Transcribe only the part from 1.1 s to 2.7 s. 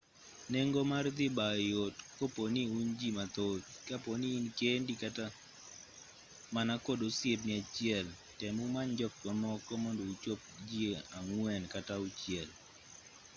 dhi bayo yot koponi